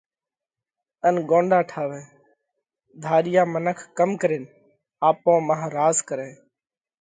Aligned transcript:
ان 1.07 1.15
ڳونڏا 1.29 1.59
ٺاوئه؟ 1.69 2.01
ڌاريا 3.03 3.43
منک 3.53 3.77
ڪم 3.97 4.09
ڪرينَ 4.21 4.43
آپون 5.07 5.37
مانه 5.47 5.67
راز 5.77 5.97
ڪرئه؟ 6.09 6.33